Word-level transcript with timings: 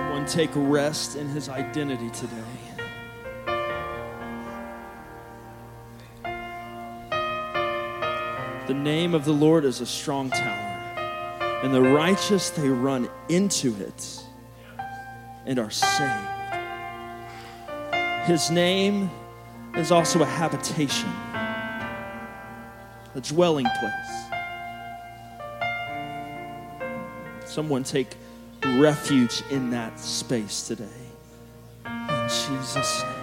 Someone 0.00 0.24
take 0.24 0.50
rest 0.54 1.16
in 1.16 1.28
his 1.28 1.50
identity 1.50 2.08
today. 2.10 2.32
The 8.66 8.74
name 8.74 9.14
of 9.14 9.26
the 9.26 9.32
Lord 9.32 9.66
is 9.66 9.82
a 9.82 9.86
strong 9.86 10.30
tower, 10.30 11.60
and 11.62 11.74
the 11.74 11.82
righteous 11.82 12.48
they 12.48 12.68
run 12.68 13.10
into 13.28 13.76
it 13.78 14.22
and 15.44 15.58
are 15.58 15.70
saved. 15.70 16.28
His 18.24 18.50
name 18.50 19.10
is 19.74 19.92
also 19.92 20.22
a 20.22 20.26
habitation, 20.26 21.10
a 23.14 23.20
dwelling 23.20 23.66
place. 23.78 24.30
Someone 27.44 27.84
take 27.84 28.16
refuge 28.64 29.42
in 29.50 29.70
that 29.70 29.98
space 29.98 30.66
today. 30.66 30.84
In 31.86 32.28
Jesus' 32.28 33.02
name. 33.02 33.20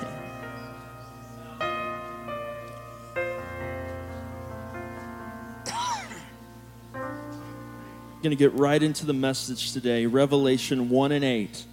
going 8.27 8.37
to 8.37 8.43
get 8.43 8.53
right 8.59 8.83
into 8.83 9.05
the 9.05 9.13
message 9.13 9.71
today. 9.71 10.05
Revelation 10.05 10.89
1 10.89 11.11
and 11.13 11.23
8 11.23 11.63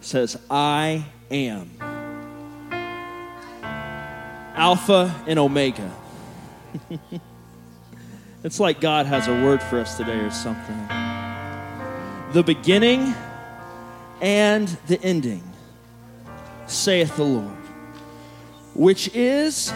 says, 0.00 0.40
I 0.50 1.04
am 1.30 1.70
Alpha 4.54 5.14
and 5.26 5.38
Omega. 5.38 5.92
it's 8.44 8.58
like 8.58 8.80
God 8.80 9.04
has 9.04 9.28
a 9.28 9.44
word 9.44 9.62
for 9.62 9.78
us 9.78 9.98
today 9.98 10.20
or 10.20 10.30
something. 10.30 10.97
The 12.32 12.42
beginning 12.42 13.14
and 14.20 14.68
the 14.86 15.00
ending, 15.02 15.42
saith 16.66 17.16
the 17.16 17.24
Lord, 17.24 17.56
which 18.74 19.08
is 19.14 19.72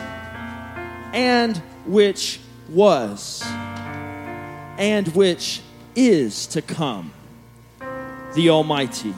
and 1.14 1.56
which 1.86 2.40
was 2.68 3.42
and 4.76 5.08
which 5.08 5.62
is 5.96 6.46
to 6.48 6.60
come, 6.60 7.14
the 8.34 8.50
Almighty. 8.50 9.14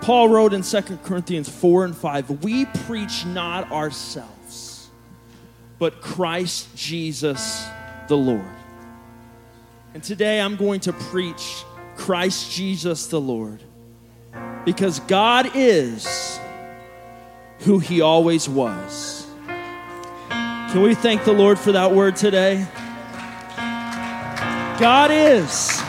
Paul 0.00 0.30
wrote 0.30 0.54
in 0.54 0.62
2 0.62 0.80
Corinthians 1.04 1.50
4 1.50 1.84
and 1.84 1.96
5 1.96 2.42
We 2.42 2.64
preach 2.64 3.26
not 3.26 3.70
ourselves, 3.70 4.88
but 5.78 6.00
Christ 6.00 6.74
Jesus 6.74 7.66
the 8.08 8.16
Lord. 8.16 8.63
And 9.94 10.02
today 10.02 10.40
I'm 10.40 10.56
going 10.56 10.80
to 10.80 10.92
preach 10.92 11.64
Christ 11.94 12.50
Jesus 12.50 13.06
the 13.06 13.20
Lord 13.20 13.62
because 14.64 14.98
God 14.98 15.52
is 15.54 16.40
who 17.60 17.78
He 17.78 18.00
always 18.00 18.48
was. 18.48 19.24
Can 20.28 20.82
we 20.82 20.96
thank 20.96 21.24
the 21.24 21.32
Lord 21.32 21.60
for 21.60 21.70
that 21.70 21.92
word 21.92 22.16
today? 22.16 22.66
God 24.80 25.12
is 25.12 25.80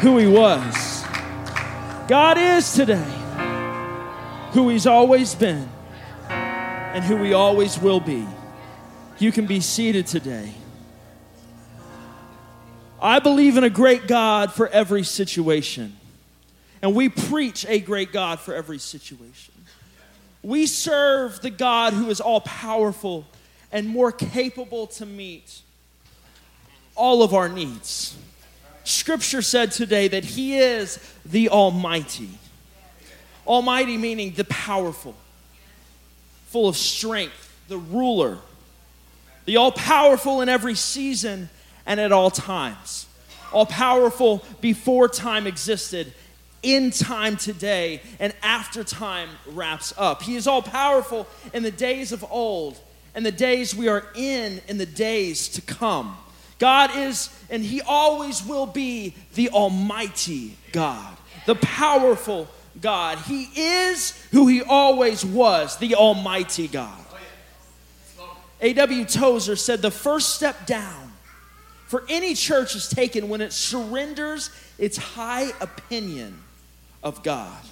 who 0.00 0.18
He 0.18 0.26
was. 0.26 1.04
God 2.08 2.36
is 2.36 2.72
today 2.72 3.14
who 4.54 4.68
He's 4.70 4.88
always 4.88 5.36
been 5.36 5.68
and 6.28 7.04
who 7.04 7.22
He 7.22 7.32
always 7.32 7.78
will 7.78 8.00
be. 8.00 8.26
You 9.20 9.30
can 9.30 9.46
be 9.46 9.60
seated 9.60 10.08
today. 10.08 10.52
I 13.00 13.20
believe 13.20 13.56
in 13.56 13.64
a 13.64 13.70
great 13.70 14.08
God 14.08 14.52
for 14.52 14.68
every 14.68 15.04
situation. 15.04 15.96
And 16.82 16.94
we 16.94 17.08
preach 17.08 17.64
a 17.66 17.80
great 17.80 18.12
God 18.12 18.40
for 18.40 18.54
every 18.54 18.78
situation. 18.78 19.54
We 20.42 20.66
serve 20.66 21.40
the 21.40 21.50
God 21.50 21.92
who 21.92 22.10
is 22.10 22.20
all 22.20 22.40
powerful 22.40 23.26
and 23.72 23.88
more 23.88 24.12
capable 24.12 24.86
to 24.86 25.06
meet 25.06 25.60
all 26.94 27.22
of 27.22 27.34
our 27.34 27.48
needs. 27.48 28.16
Scripture 28.84 29.42
said 29.42 29.70
today 29.72 30.08
that 30.08 30.24
He 30.24 30.58
is 30.58 30.98
the 31.24 31.50
Almighty. 31.50 32.30
Almighty 33.46 33.96
meaning 33.96 34.32
the 34.32 34.44
powerful, 34.44 35.14
full 36.46 36.68
of 36.68 36.76
strength, 36.76 37.56
the 37.68 37.78
ruler, 37.78 38.38
the 39.44 39.56
all 39.56 39.72
powerful 39.72 40.40
in 40.40 40.48
every 40.48 40.74
season 40.74 41.48
and 41.88 41.98
at 41.98 42.12
all 42.12 42.30
times. 42.30 43.06
All 43.52 43.66
powerful 43.66 44.44
before 44.60 45.08
time 45.08 45.48
existed, 45.48 46.12
in 46.62 46.90
time 46.90 47.36
today, 47.36 48.02
and 48.20 48.34
after 48.42 48.84
time 48.84 49.30
wraps 49.46 49.94
up. 49.96 50.22
He 50.22 50.36
is 50.36 50.46
all 50.46 50.62
powerful 50.62 51.26
in 51.52 51.62
the 51.64 51.70
days 51.70 52.12
of 52.12 52.24
old 52.30 52.78
and 53.14 53.24
the 53.24 53.32
days 53.32 53.74
we 53.74 53.88
are 53.88 54.06
in, 54.14 54.60
in 54.68 54.78
the 54.78 54.86
days 54.86 55.48
to 55.48 55.62
come. 55.62 56.16
God 56.58 56.94
is, 56.96 57.30
and 57.48 57.64
He 57.64 57.80
always 57.80 58.44
will 58.44 58.66
be, 58.66 59.14
the 59.34 59.48
Almighty 59.48 60.56
God, 60.72 61.16
the 61.46 61.54
powerful 61.54 62.48
God. 62.80 63.18
He 63.18 63.48
is 63.56 64.10
who 64.30 64.46
He 64.46 64.62
always 64.62 65.24
was, 65.24 65.78
the 65.78 65.94
Almighty 65.94 66.68
God. 66.68 66.98
A.W. 68.60 69.04
Tozer 69.04 69.56
said, 69.56 69.80
The 69.80 69.90
first 69.90 70.34
step 70.34 70.66
down 70.66 71.07
for 71.88 72.04
any 72.08 72.34
church 72.34 72.76
is 72.76 72.86
taken 72.88 73.30
when 73.30 73.40
it 73.40 73.52
surrenders 73.52 74.50
its 74.78 74.98
high 74.98 75.50
opinion 75.60 76.38
of 77.02 77.22
God. 77.22 77.62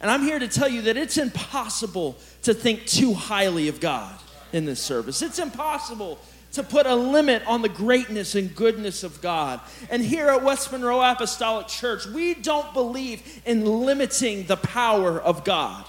And 0.00 0.10
I'm 0.10 0.22
here 0.22 0.40
to 0.40 0.48
tell 0.48 0.68
you 0.68 0.82
that 0.82 0.96
it's 0.96 1.16
impossible 1.16 2.16
to 2.42 2.52
think 2.52 2.84
too 2.84 3.14
highly 3.14 3.68
of 3.68 3.78
God 3.78 4.18
in 4.52 4.64
this 4.64 4.80
service. 4.80 5.22
It's 5.22 5.38
impossible 5.38 6.18
to 6.54 6.64
put 6.64 6.84
a 6.84 6.96
limit 6.96 7.46
on 7.46 7.62
the 7.62 7.68
greatness 7.68 8.34
and 8.34 8.54
goodness 8.56 9.04
of 9.04 9.22
God. 9.22 9.60
And 9.88 10.02
here 10.02 10.26
at 10.26 10.42
West 10.42 10.72
Monroe 10.72 11.00
Apostolic 11.00 11.68
Church, 11.68 12.04
we 12.06 12.34
don't 12.34 12.74
believe 12.74 13.40
in 13.46 13.64
limiting 13.64 14.46
the 14.46 14.56
power 14.56 15.20
of 15.20 15.44
God. 15.44 15.86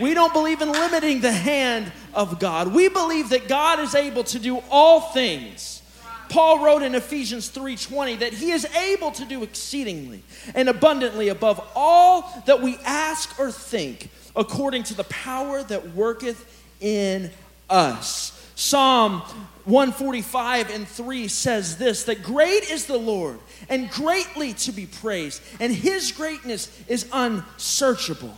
We 0.00 0.14
don't 0.14 0.32
believe 0.32 0.60
in 0.60 0.72
limiting 0.72 1.20
the 1.20 1.30
hand 1.30 1.92
of 2.12 2.40
God. 2.40 2.74
We 2.74 2.88
believe 2.88 3.28
that 3.28 3.46
God 3.46 3.78
is 3.78 3.94
able 3.94 4.24
to 4.24 4.40
do 4.40 4.60
all 4.68 5.00
things. 5.00 5.81
Paul 6.32 6.64
wrote 6.64 6.82
in 6.82 6.94
Ephesians 6.94 7.50
3:20 7.50 8.20
that 8.20 8.32
he 8.32 8.52
is 8.52 8.64
able 8.64 9.10
to 9.12 9.24
do 9.26 9.42
exceedingly 9.42 10.22
and 10.54 10.66
abundantly 10.66 11.28
above 11.28 11.62
all 11.76 12.42
that 12.46 12.62
we 12.62 12.78
ask 12.86 13.38
or 13.38 13.52
think 13.52 14.08
according 14.34 14.84
to 14.84 14.94
the 14.94 15.04
power 15.04 15.62
that 15.64 15.94
worketh 15.94 16.46
in 16.80 17.30
us. 17.68 18.32
Psalm 18.54 19.20
145 19.66 20.70
and 20.70 20.88
3 20.88 21.28
says 21.28 21.76
this 21.76 22.04
that 22.04 22.22
great 22.22 22.62
is 22.70 22.86
the 22.86 22.96
Lord 22.96 23.38
and 23.68 23.90
greatly 23.90 24.54
to 24.54 24.72
be 24.72 24.86
praised, 24.86 25.42
and 25.60 25.70
his 25.70 26.12
greatness 26.12 26.70
is 26.88 27.06
unsearchable. 27.12 28.34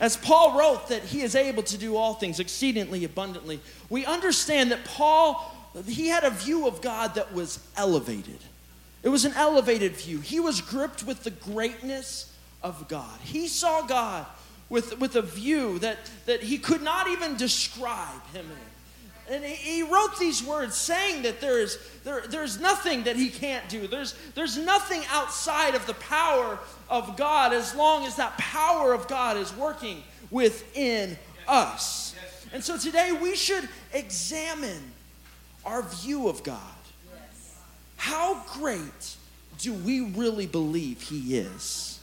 As 0.00 0.18
Paul 0.18 0.58
wrote 0.58 0.88
that 0.88 1.04
he 1.04 1.22
is 1.22 1.34
able 1.34 1.62
to 1.62 1.78
do 1.78 1.96
all 1.96 2.12
things 2.12 2.40
exceedingly 2.40 3.04
abundantly, 3.04 3.60
we 3.88 4.04
understand 4.04 4.70
that 4.70 4.84
Paul 4.84 5.59
he 5.86 6.08
had 6.08 6.24
a 6.24 6.30
view 6.30 6.66
of 6.66 6.80
God 6.82 7.14
that 7.14 7.32
was 7.32 7.58
elevated. 7.76 8.38
It 9.02 9.08
was 9.08 9.24
an 9.24 9.32
elevated 9.34 9.96
view. 9.96 10.20
He 10.20 10.40
was 10.40 10.60
gripped 10.60 11.04
with 11.04 11.24
the 11.24 11.30
greatness 11.30 12.34
of 12.62 12.88
God. 12.88 13.18
He 13.22 13.48
saw 13.48 13.82
God 13.82 14.26
with, 14.68 14.98
with 15.00 15.16
a 15.16 15.22
view 15.22 15.78
that, 15.80 15.98
that 16.26 16.42
he 16.42 16.58
could 16.58 16.82
not 16.82 17.08
even 17.08 17.36
describe 17.36 18.26
him 18.32 18.46
in. 18.46 19.34
And 19.34 19.44
he, 19.44 19.84
wrote 19.84 20.18
these 20.18 20.42
words 20.42 20.74
saying 20.74 21.22
that 21.22 21.40
there 21.40 21.60
is, 21.60 21.78
there, 22.02 22.22
there's 22.28 22.58
nothing 22.58 23.04
that 23.04 23.14
he 23.14 23.28
can't 23.28 23.68
do. 23.68 23.86
There's, 23.86 24.16
there's 24.34 24.58
nothing 24.58 25.02
outside 25.12 25.76
of 25.76 25.86
the 25.86 25.94
power 25.94 26.58
of 26.88 27.16
God 27.16 27.52
as 27.52 27.72
long 27.72 28.04
as 28.06 28.16
that 28.16 28.36
power 28.38 28.92
of 28.92 29.06
God 29.06 29.36
is 29.36 29.54
working 29.54 30.02
within 30.32 31.16
us. 31.46 32.16
And 32.52 32.62
so 32.64 32.76
today 32.76 33.12
we 33.12 33.36
should 33.36 33.68
examine 33.92 34.82
our 35.64 35.82
view 35.82 36.28
of 36.28 36.42
God. 36.42 36.58
How 37.96 38.42
great 38.54 39.16
do 39.58 39.74
we 39.74 40.00
really 40.00 40.46
believe 40.46 41.02
He 41.02 41.36
is? 41.38 42.00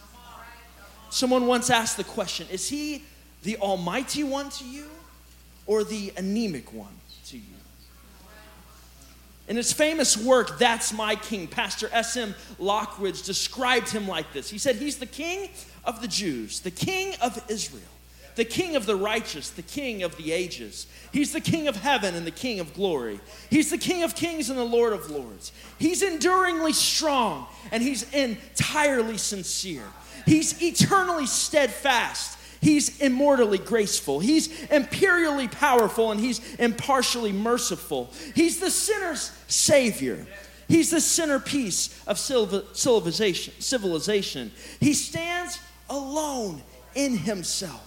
Someone 1.09 1.48
once 1.48 1.69
asked 1.69 1.98
the 1.98 2.04
question 2.04 2.48
Is 2.51 2.69
He 2.69 3.04
the 3.44 3.57
Almighty 3.57 4.24
One 4.24 4.50
to 4.51 4.65
you 4.65 4.86
or 5.65 5.83
the 5.83 6.13
anemic 6.18 6.74
one 6.74 6.94
to 7.27 7.38
you? 7.38 7.44
In 9.48 9.56
his 9.56 9.71
famous 9.71 10.18
work, 10.18 10.59
That's 10.59 10.92
My 10.92 11.15
King, 11.15 11.48
Pastor 11.48 11.89
S.M. 11.94 12.36
Lockridge 12.59 13.25
described 13.25 13.89
him 13.89 14.07
like 14.07 14.33
this. 14.33 14.50
He 14.50 14.57
said, 14.57 14.75
He's 14.75 14.98
the 14.98 15.06
King 15.06 15.50
of 15.86 16.01
the 16.01 16.07
Jews, 16.07 16.59
the 16.59 16.71
King 16.71 17.15
of 17.21 17.42
Israel, 17.50 17.83
the 18.38 18.45
king 18.45 18.78
of 18.78 18.86
the 18.86 18.95
righteous, 18.95 19.50
the 19.50 19.62
king 19.62 20.04
of 20.04 20.16
the 20.16 20.31
ages. 20.31 20.88
He's 21.12 21.34
the 21.34 21.42
king 21.42 21.68
of 21.68 21.75
heaven 21.75 22.16
and 22.16 22.25
the 22.25 22.31
king 22.31 22.62
of 22.62 22.74
glory. 22.74 23.19
He's 23.50 23.69
the 23.69 23.78
king 23.78 24.04
of 24.04 24.16
kings 24.16 24.50
and 24.50 24.57
the 24.57 24.63
lord 24.63 24.94
of 24.94 25.12
lords. 25.12 25.51
He's 25.78 26.01
enduringly 26.01 26.74
strong 26.74 27.48
and 27.72 27.84
he's 27.84 28.12
entirely 28.13 29.18
sincere. 29.18 29.84
He's 30.25 30.62
eternally 30.62 31.25
steadfast. 31.25 32.38
He's 32.62 33.00
immortally 33.00 33.57
graceful. 33.57 34.19
He's 34.19 34.50
imperially 34.69 35.48
powerful 35.48 36.12
and 36.12 36.19
he's 36.19 36.42
impartially 36.56 37.31
merciful. 37.31 38.12
He's 38.36 38.60
the 38.60 38.72
sinner's 38.72 39.31
savior. 39.48 40.28
He's 40.68 40.92
the 40.92 41.01
centerpiece 41.01 41.98
of 42.06 42.19
civilization. 42.19 44.51
He 44.80 44.94
stands 44.94 45.60
alone 45.90 46.62
in 46.94 47.18
himself. 47.18 47.87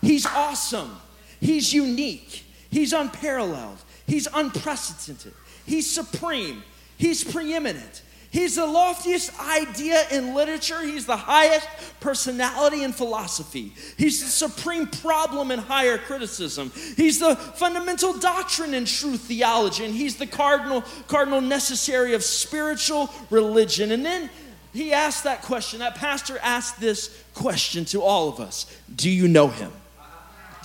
He's 0.00 0.26
awesome. 0.26 0.96
He's 1.40 1.72
unique. 1.72 2.44
He's 2.70 2.92
unparalleled. 2.92 3.78
He's 4.06 4.28
unprecedented. 4.32 5.34
He's 5.64 5.90
supreme. 5.90 6.62
He's 6.96 7.24
preeminent. 7.24 8.02
He's 8.30 8.56
the 8.56 8.66
loftiest 8.66 9.38
idea 9.40 10.02
in 10.10 10.34
literature. 10.34 10.82
He's 10.82 11.06
the 11.06 11.16
highest 11.16 11.66
personality 12.00 12.82
in 12.82 12.92
philosophy. 12.92 13.72
He's 13.96 14.22
the 14.22 14.28
supreme 14.28 14.88
problem 14.88 15.50
in 15.50 15.58
higher 15.58 15.96
criticism. 15.96 16.70
He's 16.96 17.18
the 17.18 17.34
fundamental 17.36 18.12
doctrine 18.18 18.74
in 18.74 18.84
true 18.84 19.16
theology. 19.16 19.84
And 19.86 19.94
he's 19.94 20.16
the 20.16 20.26
cardinal, 20.26 20.84
cardinal 21.08 21.40
necessary 21.40 22.12
of 22.12 22.22
spiritual 22.22 23.10
religion. 23.30 23.90
And 23.90 24.04
then 24.04 24.28
he 24.74 24.92
asked 24.92 25.24
that 25.24 25.42
question. 25.42 25.78
That 25.78 25.94
pastor 25.94 26.38
asked 26.42 26.78
this 26.78 27.24
question 27.32 27.86
to 27.86 28.02
all 28.02 28.28
of 28.28 28.38
us 28.38 28.66
Do 28.94 29.08
you 29.08 29.28
know 29.28 29.48
him? 29.48 29.72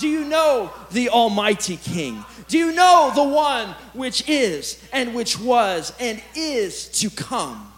Do 0.01 0.07
you 0.07 0.25
know 0.25 0.73
the 0.89 1.09
Almighty 1.09 1.77
King? 1.77 2.25
Do 2.47 2.57
you 2.57 2.71
know 2.71 3.11
the 3.13 3.23
one 3.23 3.67
which 3.93 4.27
is 4.27 4.83
and 4.91 5.13
which 5.13 5.39
was 5.39 5.93
and 5.99 6.19
is 6.35 6.87
to 7.01 7.11
come? 7.11 7.71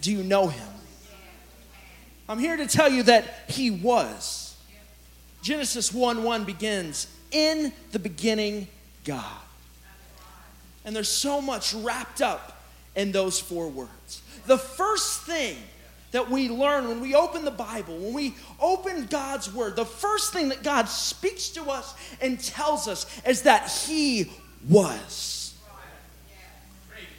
Do 0.00 0.12
you 0.12 0.22
know 0.22 0.46
him? 0.46 0.68
I'm 2.28 2.38
here 2.38 2.56
to 2.56 2.68
tell 2.68 2.88
you 2.88 3.02
that 3.02 3.24
he 3.48 3.72
was. 3.72 4.56
Genesis 5.42 5.92
1 5.92 6.22
1 6.22 6.44
begins, 6.44 7.08
In 7.32 7.72
the 7.90 7.98
beginning, 7.98 8.68
God. 9.04 9.24
And 10.84 10.94
there's 10.94 11.08
so 11.08 11.40
much 11.40 11.74
wrapped 11.74 12.22
up 12.22 12.62
in 12.94 13.10
those 13.10 13.40
four 13.40 13.68
words. 13.68 14.22
The 14.46 14.58
first 14.58 15.22
thing 15.22 15.56
that 16.12 16.30
we 16.30 16.48
learn 16.48 16.88
when 16.88 17.00
we 17.00 17.14
open 17.14 17.44
the 17.44 17.50
Bible, 17.50 17.96
when 17.98 18.14
we 18.14 18.34
open 18.60 19.06
God's 19.06 19.52
Word, 19.52 19.76
the 19.76 19.84
first 19.84 20.32
thing 20.32 20.48
that 20.48 20.62
God 20.62 20.88
speaks 20.88 21.48
to 21.50 21.70
us 21.70 21.94
and 22.20 22.40
tells 22.40 22.88
us 22.88 23.06
is 23.26 23.42
that 23.42 23.70
He 23.70 24.30
was. 24.68 25.37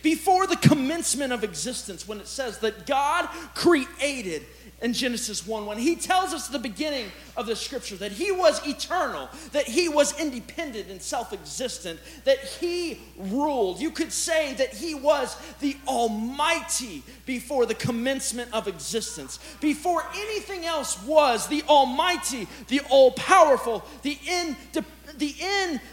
Before 0.01 0.47
the 0.47 0.55
commencement 0.55 1.33
of 1.33 1.43
existence, 1.43 2.07
when 2.07 2.19
it 2.19 2.27
says 2.27 2.59
that 2.59 2.85
God 2.85 3.27
created 3.53 4.45
in 4.81 4.93
Genesis 4.93 5.45
1 5.45 5.65
1. 5.65 5.77
He 5.77 5.95
tells 5.95 6.33
us 6.33 6.47
at 6.47 6.53
the 6.53 6.59
beginning 6.59 7.11
of 7.35 7.45
the 7.45 7.55
scripture 7.55 7.95
that 7.97 8.11
he 8.11 8.31
was 8.31 8.65
eternal, 8.67 9.29
that 9.51 9.67
he 9.67 9.89
was 9.89 10.17
independent 10.19 10.89
and 10.89 11.01
self 11.01 11.33
existent, 11.33 11.99
that 12.23 12.39
he 12.39 12.99
ruled. 13.17 13.79
You 13.79 13.91
could 13.91 14.11
say 14.11 14.53
that 14.53 14.73
he 14.73 14.95
was 14.95 15.35
the 15.59 15.75
Almighty 15.87 17.03
before 17.25 17.65
the 17.65 17.75
commencement 17.75 18.53
of 18.53 18.67
existence. 18.67 19.39
Before 19.59 20.03
anything 20.15 20.65
else 20.65 21.01
was, 21.03 21.47
the 21.47 21.63
Almighty, 21.63 22.47
the 22.67 22.81
all 22.89 23.11
powerful, 23.11 23.83
the, 24.03 24.17
the 25.17 25.35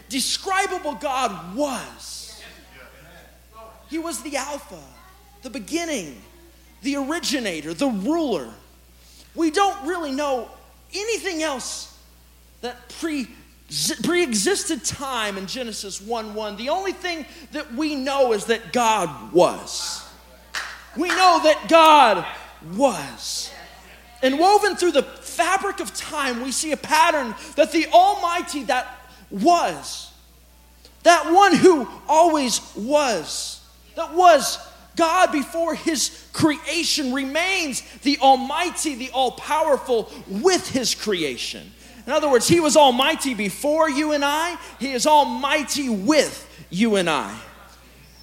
indescribable 0.09 0.95
God 0.95 1.55
was. 1.55 2.16
He 3.89 3.99
was 3.99 4.21
the 4.21 4.37
Alpha, 4.37 4.79
the 5.43 5.49
beginning, 5.49 6.21
the 6.81 6.97
originator, 6.97 7.73
the 7.73 7.87
ruler 7.87 8.53
we 9.37 9.51
don't 9.51 9.87
really 9.87 10.11
know 10.11 10.49
anything 10.93 11.43
else 11.43 11.95
that 12.61 12.89
pre 12.99 13.29
pre-existed 14.01 14.83
time 14.85 15.37
in 15.37 15.45
Genesis 15.45 16.01
1 16.01 16.33
1. 16.33 16.57
The 16.57 16.69
only 16.69 16.93
thing 16.93 17.25
that 17.51 17.73
we 17.73 17.95
know 17.95 18.33
is 18.33 18.45
that 18.45 18.73
God 18.73 19.31
was. 19.31 20.09
We 20.97 21.09
know 21.09 21.39
that 21.43 21.67
God 21.69 22.25
was. 22.75 23.51
And 24.23 24.39
woven 24.39 24.75
through 24.75 24.93
the 24.93 25.03
fabric 25.03 25.79
of 25.79 25.93
time, 25.93 26.41
we 26.41 26.51
see 26.51 26.71
a 26.71 26.77
pattern 26.77 27.35
that 27.55 27.71
the 27.71 27.87
Almighty 27.87 28.63
that 28.63 28.87
was, 29.29 30.11
that 31.03 31.31
one 31.31 31.53
who 31.53 31.87
always 32.07 32.61
was, 32.75 33.56
that 33.97 34.13
was 34.13 34.57
God, 34.95 35.31
before 35.31 35.75
his 35.75 36.27
creation, 36.33 37.13
remains 37.13 37.81
the 38.01 38.17
Almighty, 38.19 38.95
the 38.95 39.11
All 39.11 39.31
Powerful 39.31 40.11
with 40.27 40.69
his 40.69 40.95
creation. 40.95 41.71
In 42.07 42.13
other 42.13 42.29
words, 42.29 42.47
he 42.47 42.59
was 42.59 42.75
Almighty 42.75 43.33
before 43.33 43.89
you 43.89 44.13
and 44.13 44.25
I, 44.25 44.57
he 44.79 44.93
is 44.93 45.05
Almighty 45.05 45.89
with 45.89 46.65
you 46.69 46.95
and 46.95 47.09
I. 47.09 47.37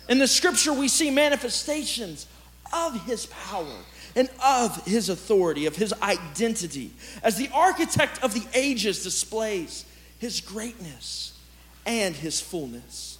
In 0.08 0.18
the 0.18 0.26
scripture, 0.26 0.72
we 0.72 0.88
see 0.88 1.10
manifestations 1.10 2.26
of 2.72 3.04
his 3.06 3.26
power 3.26 3.76
and 4.16 4.28
of 4.44 4.84
his 4.84 5.08
authority, 5.08 5.66
of 5.66 5.76
his 5.76 5.92
identity, 6.02 6.92
as 7.22 7.36
the 7.36 7.50
architect 7.52 8.22
of 8.22 8.34
the 8.34 8.46
ages 8.52 9.02
displays 9.02 9.84
his 10.18 10.40
greatness 10.40 11.38
and 11.86 12.16
his 12.16 12.40
fullness. 12.40 13.13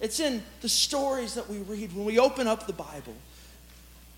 It's 0.00 0.18
in 0.18 0.42
the 0.62 0.68
stories 0.68 1.34
that 1.34 1.48
we 1.48 1.58
read 1.58 1.94
when 1.94 2.04
we 2.04 2.18
open 2.18 2.46
up 2.46 2.66
the 2.66 2.72
Bible. 2.72 3.14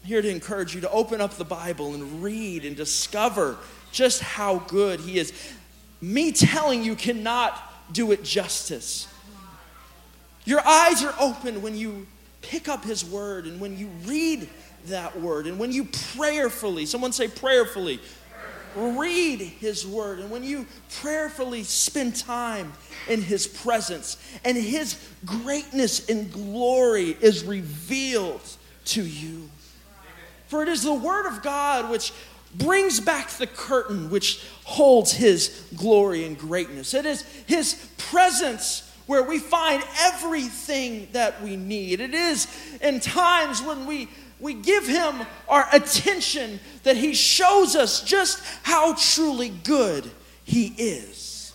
I'm 0.03 0.09
here 0.09 0.23
to 0.23 0.29
encourage 0.29 0.75
you 0.75 0.81
to 0.83 0.91
open 0.91 1.21
up 1.21 1.35
the 1.35 1.45
Bible 1.45 1.95
and 1.95 2.23
read 2.23 2.65
and 2.65 2.77
discover 2.77 3.57
just 3.91 4.21
how 4.21 4.61
good 4.61 5.01
He 5.01 5.19
is. 5.19 5.33
Me 6.01 6.33
telling 6.33 6.85
you 6.85 6.95
cannot 6.95 7.93
do 7.93 8.13
it 8.13 8.23
justice. 8.25 9.09
Your 10.45 10.67
eyes 10.67 11.03
are 11.05 11.15
open 11.21 11.63
when 11.63 11.77
you 11.77 12.07
pick 12.43 12.69
up 12.69 12.85
His 12.85 13.05
Word 13.05 13.47
and 13.47 13.61
when 13.61 13.77
you 13.77 13.89
read 14.05 14.49
that 14.87 15.21
Word 15.21 15.47
and 15.47 15.59
when 15.59 15.73
you 15.73 15.85
prayerfully, 16.17 16.87
someone 16.87 17.13
say 17.13 17.29
prayerfully, 17.29 18.01
read 18.75 19.41
His 19.41 19.87
Word, 19.87 20.19
and 20.19 20.31
when 20.31 20.45
you 20.45 20.67
prayerfully 21.01 21.63
spend 21.63 22.17
time 22.17 22.73
in 23.09 23.23
His 23.23 23.47
presence, 23.47 24.17
and 24.45 24.57
His 24.57 24.99
greatness 25.25 26.09
and 26.09 26.33
glory 26.33 27.17
is 27.21 27.45
revealed 27.45 28.43
to 28.87 29.03
you. 29.03 29.51
For 30.49 30.63
it 30.63 30.69
is 30.69 30.83
the 30.83 30.95
Word 30.95 31.27
of 31.27 31.43
God 31.43 31.91
which 31.91 32.13
brings 32.55 33.01
back 33.01 33.31
the 33.31 33.47
curtain 33.47 34.11
which 34.11 34.43
holds 34.65 35.13
His 35.13 35.67
glory 35.77 36.25
and 36.25 36.39
greatness. 36.39 36.95
It 36.95 37.07
is 37.07 37.23
His 37.47 37.75
presence 37.97 38.89
where 39.07 39.23
we 39.23 39.39
find 39.39 39.83
everything 40.01 41.09
that 41.13 41.43
we 41.43 41.57
need. 41.57 42.01
It 42.01 42.15
is 42.15 42.47
in 42.81 43.01
times 43.01 43.63
when 43.63 43.87
we 43.87 44.09
we 44.43 44.55
give 44.55 44.87
him 44.87 45.25
our 45.49 45.67
attention 45.73 46.59
that 46.83 46.97
he 46.97 47.15
shows 47.15 47.77
us 47.77 48.03
just 48.03 48.43
how 48.65 48.95
truly 48.95 49.49
good 49.49 50.11
he 50.45 50.75
is. 50.77 51.55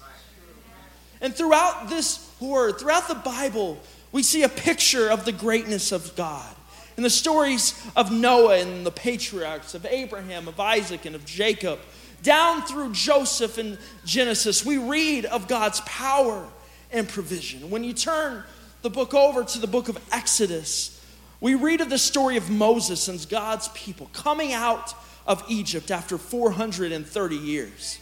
And 1.20 1.36
throughout 1.36 1.90
this 1.90 2.32
word, 2.40 2.80
throughout 2.80 3.10
the 3.10 3.16
Bible, 3.16 3.78
we 4.14 4.24
see 4.24 4.44
a 4.44 4.50
picture 4.50 5.10
of 5.10 5.26
the 5.26 5.34
greatness 5.34 5.92
of 5.92 6.16
God. 6.16 6.56
In 6.96 7.04
the 7.04 7.10
stories 7.10 7.80
of 7.96 8.12
Noah 8.12 8.60
and 8.60 8.86
the 8.86 8.92
patriarchs, 8.92 9.76
of 9.76 9.86
Abraham, 9.86 10.48
of 10.48 10.58
Isaac, 10.58 11.06
and 11.06 11.16
of 11.16 11.26
Jacob, 11.26 11.80
down 12.24 12.62
through 12.62 12.94
Joseph 12.94 13.58
and 13.58 13.78
Genesis, 14.06 14.66
we 14.66 14.78
read 14.78 15.26
of 15.26 15.50
God's 15.50 15.82
power 15.82 16.48
and 16.92 17.08
provision. 17.08 17.70
When 17.70 17.84
you 17.84 17.92
turn 17.92 18.46
the 18.82 18.90
book 18.90 19.14
over 19.14 19.44
to 19.44 19.60
the 19.60 19.68
book 19.68 19.90
of 19.90 20.00
Exodus, 20.12 20.97
we 21.40 21.56
read 21.56 21.82
of 21.82 21.90
the 21.90 21.98
story 21.98 22.38
of 22.38 22.50
Moses 22.50 23.08
and 23.08 23.28
God's 23.30 23.68
people 23.70 24.10
coming 24.14 24.54
out 24.54 24.94
of 25.26 25.44
Egypt 25.50 25.92
after 25.92 26.18
430 26.18 27.36
years. 27.36 28.00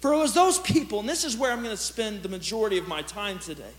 For 0.00 0.12
it 0.12 0.18
was 0.18 0.34
those 0.34 0.58
people, 0.58 1.00
and 1.00 1.08
this 1.08 1.24
is 1.24 1.36
where 1.36 1.50
I'm 1.50 1.62
going 1.62 1.74
to 1.74 1.82
spend 1.82 2.22
the 2.22 2.28
majority 2.28 2.78
of 2.78 2.86
my 2.86 3.02
time 3.02 3.38
today. 3.38 3.72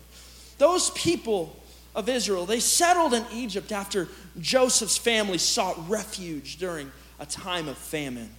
Those 0.58 0.90
people 0.92 1.56
of 1.96 2.10
Israel, 2.10 2.46
they 2.46 2.60
settled 2.60 3.14
in 3.14 3.26
Egypt 3.34 3.72
after 3.72 4.08
Joseph's 4.40 4.98
family 4.98 5.38
sought 5.38 5.90
refuge 5.90 6.58
during 6.58 6.92
a 7.20 7.26
time 7.26 7.68
of 7.68 7.78
famine. 7.78 8.30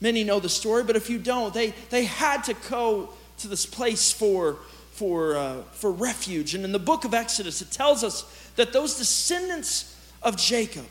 Many 0.00 0.24
know 0.24 0.40
the 0.40 0.48
story, 0.48 0.84
but 0.84 0.96
if 0.96 1.08
you 1.08 1.18
don't, 1.18 1.54
they, 1.54 1.72
they 1.90 2.04
had 2.04 2.44
to 2.44 2.54
go 2.68 3.10
to 3.38 3.48
this 3.48 3.64
place 3.64 4.12
for, 4.12 4.56
for, 4.94 5.36
uh, 5.36 5.62
for 5.72 5.90
refuge. 5.90 6.54
And 6.54 6.64
in 6.64 6.70
the 6.70 6.78
book 6.78 7.04
of 7.04 7.14
Exodus, 7.14 7.60
it 7.60 7.72
tells 7.72 8.04
us 8.04 8.22
that 8.54 8.72
those 8.72 8.96
descendants 8.96 9.98
of 10.22 10.36
Jacob, 10.36 10.86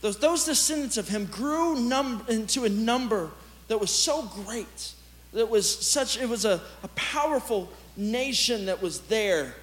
those, 0.00 0.18
those 0.18 0.44
descendants 0.44 0.96
of 0.96 1.08
him, 1.08 1.26
grew 1.26 1.74
num- 1.74 2.24
into 2.28 2.64
a 2.64 2.68
number 2.68 3.30
that 3.66 3.78
was 3.78 3.90
so 3.90 4.22
great 4.22 4.92
that 5.32 5.50
was 5.50 5.68
such, 5.68 6.16
it 6.16 6.28
was 6.28 6.44
a, 6.44 6.60
a 6.84 6.88
powerful 6.94 7.68
nation 7.96 8.66
that 8.66 8.80
was 8.80 9.00
there 9.02 9.54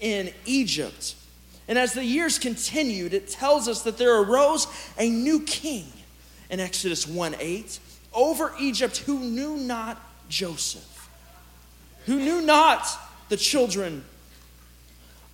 in 0.00 0.32
Egypt. 0.44 1.14
And 1.66 1.78
as 1.78 1.94
the 1.94 2.04
years 2.04 2.38
continued, 2.38 3.14
it 3.14 3.28
tells 3.28 3.68
us 3.68 3.82
that 3.82 3.96
there 3.96 4.20
arose 4.20 4.66
a 4.98 5.08
new 5.08 5.40
king 5.40 5.86
in 6.50 6.60
Exodus 6.60 7.06
1 7.06 7.36
8 7.38 7.78
over 8.12 8.52
Egypt 8.60 8.98
who 8.98 9.20
knew 9.20 9.56
not 9.56 9.98
Joseph, 10.28 11.08
who 12.04 12.18
knew 12.18 12.42
not 12.42 12.86
the 13.30 13.38
children 13.38 14.04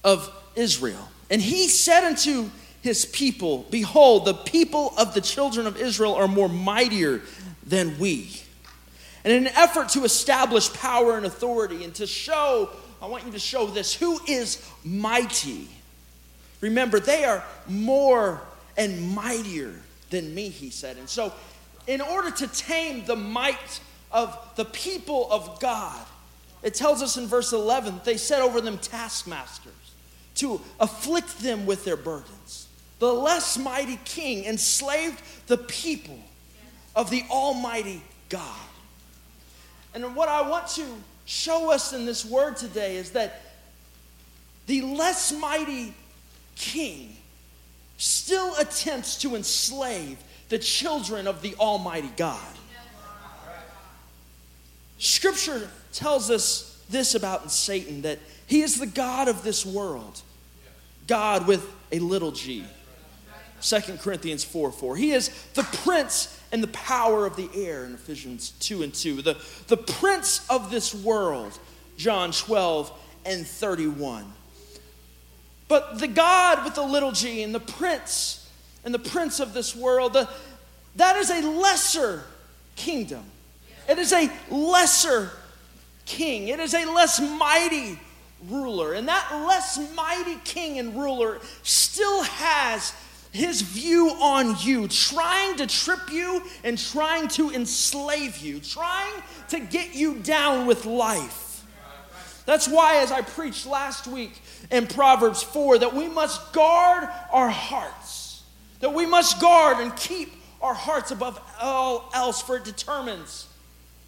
of 0.05 0.33
Israel. 0.55 1.09
And 1.29 1.43
he 1.43 1.69
said 1.69 2.05
unto 2.05 2.49
his 2.83 3.05
people, 3.05 3.67
Behold, 3.71 4.25
the 4.25 4.35
people 4.35 4.95
of 4.97 5.12
the 5.12 5.21
children 5.21 5.67
of 5.67 5.76
Israel 5.76 6.15
are 6.15 6.29
more 6.29 6.49
mightier 6.49 7.21
than 7.67 7.99
we. 7.99 8.41
And 9.25 9.33
in 9.33 9.49
an 9.49 9.53
effort 9.57 9.88
to 9.91 10.05
establish 10.05 10.73
power 10.73 11.17
and 11.17 11.26
authority 11.26 11.83
and 11.83 11.93
to 11.97 12.07
show, 12.07 12.71
I 13.03 13.07
want 13.07 13.26
you 13.26 13.33
to 13.33 13.41
show 13.41 13.67
this 13.67 13.93
who 13.93 14.21
is 14.29 14.65
mighty 14.85 15.69
Remember, 16.61 17.00
they 17.00 17.25
are 17.25 17.45
more 17.69 18.41
and 18.76 19.15
mightier 19.15 19.75
than 20.11 20.35
me, 20.35 20.49
he 20.49 20.71
said. 20.71 20.97
And 20.97 21.09
so, 21.09 21.33
in 21.87 22.00
order 22.00 22.31
to 22.31 22.47
tame 22.49 23.05
the 23.05 23.17
might 23.17 23.81
of 24.11 24.37
the 24.57 24.65
people 24.65 25.29
of 25.31 25.61
God, 25.61 26.05
it 26.66 26.75
tells 26.75 27.00
us 27.00 27.16
in 27.16 27.28
verse 27.28 27.52
11, 27.52 28.00
they 28.02 28.16
set 28.16 28.42
over 28.42 28.61
them 28.61 28.78
taskmasters 28.78 29.73
to 30.35 30.61
afflict 30.80 31.38
them 31.38 31.64
with 31.64 31.85
their 31.85 31.96
burdens. 31.96 32.66
The 32.99 33.12
less 33.12 33.56
mighty 33.56 34.00
king 34.04 34.44
enslaved 34.44 35.23
the 35.46 35.58
people 35.58 36.18
of 36.96 37.08
the 37.08 37.23
Almighty 37.30 38.02
God. 38.28 38.68
And 39.94 40.16
what 40.16 40.28
I 40.28 40.49
want 40.49 40.66
to 40.70 40.85
show 41.25 41.70
us 41.70 41.92
in 41.92 42.04
this 42.04 42.25
word 42.25 42.56
today 42.56 42.96
is 42.96 43.12
that 43.12 43.42
the 44.66 44.82
less 44.82 45.32
mighty 45.32 45.94
king 46.56 47.16
still 47.96 48.56
attempts 48.56 49.18
to 49.18 49.37
enslave 49.37 50.18
the 50.49 50.58
children 50.58 51.28
of 51.28 51.42
the 51.42 51.54
Almighty 51.61 52.11
God. 52.16 52.40
Scripture 54.99 55.70
tells 55.97 56.31
us 56.31 56.85
this 56.91 57.15
about 57.15 57.50
Satan 57.50 58.03
that 58.03 58.19
he 58.47 58.61
is 58.61 58.79
the 58.79 58.87
God 58.87 59.29
of 59.29 59.43
this 59.43 59.65
world, 59.65 60.21
God 61.07 61.47
with 61.47 61.67
a 61.91 61.99
little 61.99 62.31
g. 62.31 62.65
2 63.62 63.81
Corinthians 64.03 64.45
4 64.45 64.71
4. 64.71 64.97
He 64.97 65.12
is 65.12 65.31
the 65.55 65.62
prince 65.62 66.38
and 66.53 66.62
the 66.62 66.69
power 66.69 67.26
of 67.26 67.35
the 67.37 67.49
air 67.55 67.85
in 67.87 67.95
Ephesians 67.95 68.50
2 68.61 68.83
and 68.83 68.95
2. 68.95 69.23
The, 69.23 69.37
the 69.69 69.79
prince 69.79 70.47
of 70.50 70.71
this 70.71 70.95
world, 70.95 71.59
John 71.97 72.31
12 72.31 72.93
and 73.25 73.47
31. 73.47 74.26
But 75.69 75.99
the 75.99 76.07
God 76.07 76.65
with 76.65 76.75
the 76.75 76.83
little 76.83 77.12
g 77.12 77.43
and 77.43 77.55
the 77.55 77.61
prince 77.61 78.49
and 78.85 78.93
the 78.93 78.99
prince 78.99 79.41
of 79.41 79.55
this 79.55 79.75
world, 79.75 80.12
the, 80.12 80.29
that 80.97 81.17
is 81.17 81.31
a 81.31 81.41
lesser 81.41 82.25
kingdom. 82.76 83.25
It 83.88 83.99
is 83.99 84.12
a 84.12 84.31
lesser 84.50 85.33
king. 86.07 86.49
It 86.49 86.61
is 86.61 86.73
a 86.75 86.85
less 86.87 87.21
mighty 87.21 87.99
ruler. 88.49 88.95
And 88.95 89.09
that 89.09 89.31
less 89.47 89.79
mighty 89.95 90.37
king 90.45 90.79
and 90.79 90.97
ruler 90.97 91.41
still 91.63 92.23
has 92.23 92.95
his 93.33 93.61
view 93.61 94.11
on 94.21 94.57
you, 94.61 94.89
trying 94.89 95.57
to 95.57 95.67
trip 95.67 96.11
you 96.11 96.43
and 96.65 96.79
trying 96.79 97.29
to 97.29 97.51
enslave 97.51 98.39
you, 98.39 98.61
trying 98.61 99.13
to 99.49 99.61
get 99.61 99.95
you 99.95 100.15
down 100.21 100.67
with 100.67 100.87
life. 100.87 101.65
That's 102.47 102.69
why, 102.69 102.99
as 102.99 103.11
I 103.11 103.23
preached 103.23 103.67
last 103.67 104.07
week 104.07 104.41
in 104.71 104.87
Proverbs 104.87 105.43
4, 105.43 105.79
that 105.79 105.95
we 105.95 106.09
must 106.09 106.53
guard 106.53 107.09
our 107.33 107.51
hearts, 107.51 108.45
that 108.81 108.95
we 108.95 109.05
must 109.05 109.41
guard 109.41 109.79
and 109.79 109.95
keep 109.97 110.33
our 110.63 110.75
hearts 110.75 111.11
above 111.11 111.41
all 111.61 112.09
else, 112.15 112.41
for 112.41 112.57
it 112.57 112.65
determines 112.65 113.49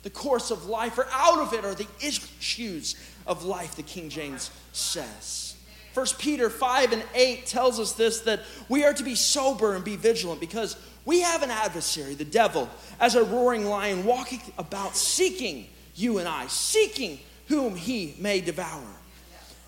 the 0.03 0.11
course 0.11 0.51
of 0.51 0.67
life, 0.67 0.99
or 0.99 1.07
out 1.13 1.39
of 1.39 1.53
it 1.53 1.65
are 1.65 1.75
the 1.75 1.87
issues 2.01 2.95
of 3.27 3.45
life, 3.45 3.77
the 3.77 3.83
King 3.83 4.09
James 4.09 4.51
says. 4.73 5.57
1 5.95 6.07
Peter 6.19 6.49
5 6.49 6.93
and 6.93 7.03
8 7.15 7.47
tells 7.47 7.81
us 7.81 7.93
this 7.93 8.21
that 8.21 8.41
we 8.69 8.85
are 8.85 8.95
to 8.95 9.03
be 9.03 9.15
sober 9.15 9.75
and 9.75 9.85
be 9.85 9.97
vigilant 9.97 10.41
because 10.41 10.77
we 11.05 11.23
have 11.23 11.43
an 11.43 11.51
adversary, 11.51 12.15
the 12.15 12.25
devil, 12.25 12.69
as 13.01 13.15
a 13.15 13.25
roaring 13.25 13.65
lion 13.65 14.05
walking 14.05 14.41
about 14.59 14.95
seeking 14.95 15.67
you 15.95 16.19
and 16.19 16.29
I, 16.29 16.47
seeking 16.47 17.19
whom 17.49 17.75
he 17.75 18.15
may 18.19 18.41
devour. 18.41 18.85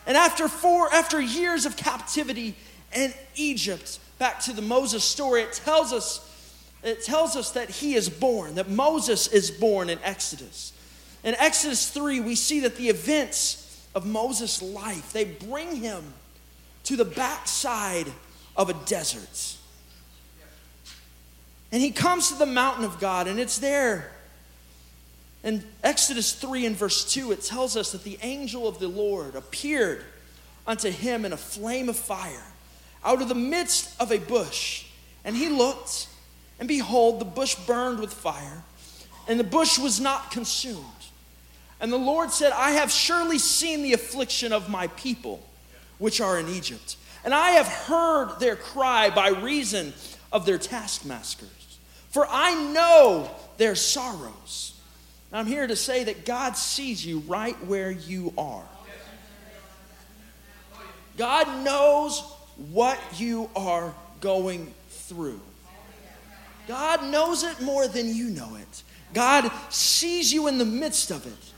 And 0.07 0.17
after 0.17 0.49
four, 0.49 0.93
after 0.93 1.21
years 1.21 1.67
of 1.67 1.77
captivity 1.77 2.55
in 2.95 3.13
Egypt, 3.35 3.99
back 4.19 4.41
to 4.41 4.53
the 4.53 4.63
Moses 4.63 5.03
story, 5.03 5.43
it 5.43 5.53
tells 5.53 5.93
us, 5.93 6.27
it 6.83 7.03
tells 7.05 7.37
us 7.37 7.53
that 7.53 7.71
he 7.71 7.95
is 7.95 8.09
born, 8.09 8.55
that 8.55 8.69
Moses 8.69 9.27
is 9.29 9.51
born 9.51 9.91
in 9.91 9.99
Exodus. 10.03 10.73
In 11.23 11.35
Exodus 11.35 11.91
3, 11.91 12.21
we 12.21 12.35
see 12.35 12.61
that 12.61 12.77
the 12.77 12.89
events 12.89 13.87
of 13.95 14.07
Moses' 14.07 14.63
life, 14.63 15.13
they 15.13 15.25
bring 15.25 15.77
him 15.77 16.15
to 16.85 16.97
the 16.97 17.05
backside 17.05 18.07
of 18.57 18.71
a 18.71 18.75
desert. 18.87 19.57
And 21.73 21.83
he 21.83 21.91
comes 21.91 22.29
to 22.31 22.35
the 22.35 22.47
mountain 22.47 22.85
of 22.85 22.99
God, 22.99 23.29
and 23.29 23.39
it's 23.39 23.59
there 23.59 24.13
in 25.43 25.65
Exodus 25.83 26.33
3 26.33 26.67
and 26.67 26.77
verse 26.77 27.11
2, 27.13 27.33
it 27.33 27.43
tells 27.43 27.77
us 27.77 27.93
that 27.93 28.05
the 28.05 28.19
angel 28.23 28.69
of 28.69 28.79
the 28.79 28.89
Lord 28.89 29.35
appeared 29.35 30.05
unto 30.67 30.91
him 30.91 31.25
in 31.25 31.33
a 31.33 31.37
flame 31.37 31.89
of 31.89 31.97
fire 31.97 32.45
out 33.03 33.23
of 33.23 33.29
the 33.29 33.35
midst 33.35 33.99
of 34.01 34.13
a 34.13 34.19
bush. 34.19 34.85
And 35.25 35.35
he 35.35 35.49
looked, 35.49 36.09
and 36.61 36.69
behold, 36.69 37.21
the 37.21 37.25
bush 37.25 37.57
burned 37.67 37.99
with 37.99 38.13
fire, 38.13 38.63
and 39.27 39.41
the 39.41 39.45
bush 39.45 39.79
was 39.79 40.01
not 40.01 40.31
consumed. 40.31 40.85
And 41.81 41.93
the 41.93 41.99
Lord 41.99 42.31
said, 42.31 42.53
I 42.53 42.73
have 42.73 42.93
surely 42.93 43.39
seen 43.39 43.83
the 43.83 43.95
affliction 43.95 44.53
of 44.53 44.69
my 44.69 44.87
people, 44.89 45.45
which 45.99 46.21
are 46.21 46.39
in 46.39 46.49
Egypt, 46.49 46.97
and 47.25 47.35
I 47.35 47.51
have 47.53 47.67
heard 47.67 48.39
their 48.39 48.55
cry 48.55 49.11
by 49.11 49.31
reason 49.31 49.93
of 50.33 50.47
their 50.47 50.59
taskmasters. 50.59 51.49
For 52.11 52.27
I 52.29 52.55
know 52.73 53.31
their 53.57 53.75
sorrows 53.75 54.71
I'm 55.33 55.47
here 55.47 55.67
to 55.67 55.77
say 55.77 56.05
that 56.05 56.25
God 56.25 56.57
sees 56.57 57.07
you 57.07 57.21
right 57.21 57.57
where 57.67 57.91
you 57.91 58.33
are. 58.37 58.65
God 61.17 61.65
knows 61.65 62.21
what 62.73 62.99
you 63.17 63.49
are 63.55 63.95
going 64.21 64.73
through. 64.89 65.41
God 66.67 67.05
knows 67.05 67.43
it 67.43 67.61
more 67.61 67.89
than 67.89 68.15
you 68.15 68.31
know 68.31 68.57
it. 68.57 68.83
God 69.13 69.51
sees 69.71 70.33
you 70.33 70.47
in 70.47 70.59
the 70.59 70.65
midst 70.65 71.11
of 71.11 71.27
it. 71.27 71.53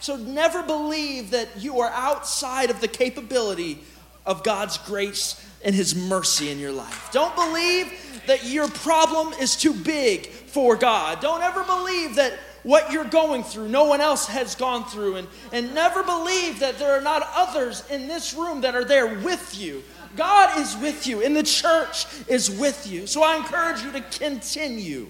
So 0.00 0.16
never 0.16 0.62
believe 0.62 1.30
that 1.30 1.48
you 1.58 1.80
are 1.80 1.90
outside 1.90 2.70
of 2.70 2.80
the 2.80 2.88
capability 2.88 3.80
of 4.24 4.42
God's 4.42 4.78
grace 4.78 5.42
and 5.64 5.74
His 5.74 5.94
mercy 5.94 6.50
in 6.50 6.58
your 6.58 6.72
life. 6.72 7.10
Don't 7.12 7.34
believe 7.34 8.22
that 8.26 8.44
your 8.44 8.68
problem 8.68 9.32
is 9.40 9.56
too 9.56 9.72
big 9.72 10.26
for 10.26 10.76
God. 10.76 11.20
Don't 11.20 11.42
ever 11.42 11.64
believe 11.64 12.16
that 12.16 12.34
what 12.62 12.90
you're 12.90 13.04
going 13.04 13.44
through, 13.44 13.68
no 13.68 13.84
one 13.84 14.00
else 14.00 14.26
has 14.26 14.56
gone 14.56 14.84
through. 14.84 15.16
And, 15.16 15.28
and 15.52 15.72
never 15.74 16.02
believe 16.02 16.58
that 16.60 16.78
there 16.78 16.98
are 16.98 17.00
not 17.00 17.28
others 17.34 17.84
in 17.90 18.08
this 18.08 18.34
room 18.34 18.62
that 18.62 18.74
are 18.74 18.84
there 18.84 19.06
with 19.20 19.56
you. 19.58 19.84
God 20.14 20.58
is 20.58 20.76
with 20.76 21.06
you, 21.06 21.22
and 21.22 21.34
the 21.34 21.42
church 21.42 22.06
is 22.28 22.50
with 22.50 22.86
you. 22.86 23.06
So 23.06 23.22
I 23.22 23.36
encourage 23.36 23.82
you 23.82 23.92
to 23.92 24.00
continue. 24.00 25.08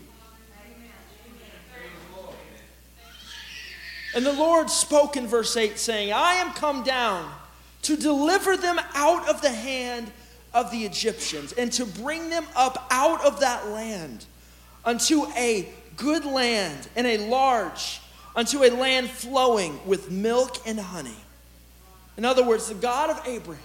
And 4.15 4.25
the 4.25 4.33
Lord 4.33 4.71
spoke 4.71 5.17
in 5.17 5.27
verse 5.27 5.57
8, 5.57 5.79
saying, 5.79 6.13
I 6.13 6.35
am 6.35 6.53
come 6.53 6.83
down 6.83 7.31
to 7.83 7.97
deliver 7.97 8.57
them 8.57 8.81
out 8.95 9.29
of 9.29 9.43
the 9.43 9.51
hand 9.51 10.11
of 10.55 10.71
the 10.71 10.85
Egyptians 10.85 11.53
and 11.53 11.71
to 11.73 11.85
bring 11.85 12.31
them 12.31 12.47
up 12.57 12.87
out 12.91 13.23
of 13.25 13.41
that 13.41 13.69
land 13.69 14.25
unto 14.87 15.27
a 15.37 15.69
good 15.97 16.25
land 16.25 16.89
and 16.97 17.07
a 17.07 17.29
large, 17.29 18.01
unto 18.35 18.65
a 18.65 18.71
land 18.71 19.11
flowing 19.11 19.79
with 19.85 20.11
milk 20.11 20.57
and 20.67 20.81
honey. 20.81 21.17
In 22.17 22.25
other 22.25 22.43
words, 22.43 22.69
the 22.69 22.75
God 22.75 23.11
of 23.11 23.21
Abraham, 23.27 23.63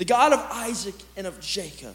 the 0.00 0.06
God 0.06 0.32
of 0.32 0.38
Isaac 0.50 0.94
and 1.14 1.26
of 1.26 1.38
Jacob, 1.42 1.94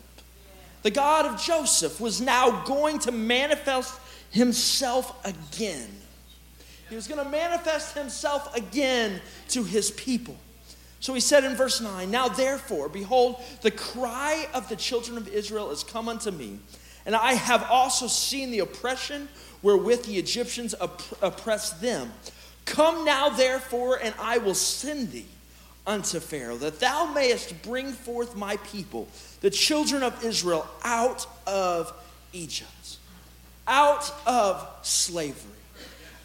the 0.83 0.91
God 0.91 1.25
of 1.25 1.41
Joseph 1.41 1.99
was 1.99 2.21
now 2.21 2.63
going 2.63 2.99
to 2.99 3.11
manifest 3.11 3.99
himself 4.29 5.25
again. 5.25 5.89
He 6.87 6.95
was 6.95 7.07
going 7.07 7.23
to 7.23 7.27
manifest 7.27 7.97
himself 7.97 8.55
again 8.55 9.21
to 9.47 9.63
his 9.63 9.89
people. 9.89 10.37
So 10.99 11.15
he 11.15 11.19
said 11.19 11.45
in 11.45 11.55
verse 11.55 11.81
9, 11.81 12.11
Now 12.11 12.27
therefore, 12.27 12.89
behold, 12.89 13.41
the 13.63 13.71
cry 13.71 14.49
of 14.53 14.69
the 14.69 14.75
children 14.75 15.17
of 15.17 15.27
Israel 15.27 15.71
is 15.71 15.83
come 15.83 16.07
unto 16.07 16.29
me, 16.29 16.59
and 17.07 17.15
I 17.15 17.33
have 17.33 17.63
also 17.71 18.05
seen 18.05 18.51
the 18.51 18.59
oppression 18.59 19.29
wherewith 19.63 20.05
the 20.05 20.19
Egyptians 20.19 20.75
opp- 20.79 21.23
oppressed 21.23 21.81
them. 21.81 22.13
Come 22.65 23.03
now, 23.03 23.29
therefore, 23.29 23.97
and 23.99 24.13
I 24.19 24.37
will 24.37 24.53
send 24.53 25.11
thee 25.11 25.25
unto 25.87 26.19
Pharaoh, 26.19 26.57
that 26.57 26.79
thou 26.79 27.11
mayest 27.13 27.61
bring 27.61 27.91
forth 27.91 28.35
my 28.35 28.57
people, 28.57 29.07
the 29.41 29.49
children 29.49 30.03
of 30.03 30.23
Israel, 30.23 30.67
out 30.83 31.27
of 31.45 31.93
Egypt, 32.33 32.97
out 33.67 34.11
of 34.25 34.67
slavery, 34.81 35.51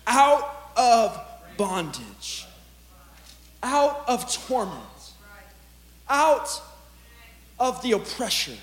out 0.07 0.73
of 0.77 1.21
bondage, 1.57 2.47
out 3.63 4.05
of 4.09 4.31
torment, 4.47 4.81
out 6.09 6.63
of 7.59 7.83
the 7.83 7.93
oppressor 7.93 8.57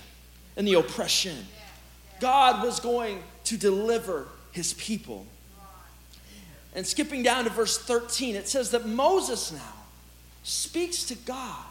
and 0.55 0.67
the 0.67 0.73
oppression. 0.73 1.37
God 2.19 2.63
was 2.63 2.79
going 2.79 3.21
to 3.45 3.57
deliver 3.57 4.27
his 4.51 4.73
people. 4.73 5.25
And 6.73 6.85
skipping 6.85 7.23
down 7.23 7.43
to 7.43 7.49
verse 7.51 7.77
13, 7.77 8.35
it 8.35 8.47
says 8.47 8.71
that 8.71 8.87
Moses 8.87 9.51
now 9.51 9.76
speaks 10.47 11.03
to 11.05 11.15
God, 11.15 11.63